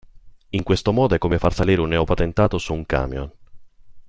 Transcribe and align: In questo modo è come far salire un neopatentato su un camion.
In 0.49 0.63
questo 0.63 0.91
modo 0.93 1.13
è 1.13 1.19
come 1.19 1.37
far 1.37 1.53
salire 1.53 1.79
un 1.79 1.89
neopatentato 1.89 2.57
su 2.57 2.73
un 2.73 2.87
camion. 2.87 3.31